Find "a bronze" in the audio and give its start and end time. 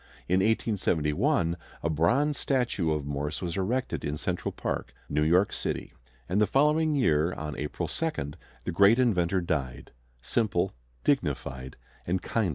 1.83-2.35